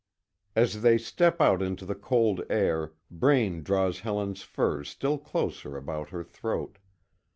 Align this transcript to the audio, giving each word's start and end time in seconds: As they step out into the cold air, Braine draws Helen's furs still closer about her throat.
As 0.55 0.81
they 0.81 0.97
step 0.97 1.39
out 1.39 1.61
into 1.61 1.85
the 1.85 1.93
cold 1.93 2.41
air, 2.49 2.93
Braine 3.11 3.61
draws 3.61 3.99
Helen's 3.99 4.41
furs 4.41 4.89
still 4.89 5.19
closer 5.19 5.77
about 5.77 6.09
her 6.09 6.23
throat. 6.23 6.79